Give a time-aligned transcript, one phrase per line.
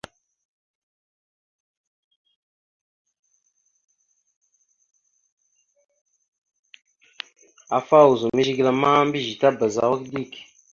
[7.77, 10.33] Afa ozum zigəla ma, mbiyez tabaz awak dik.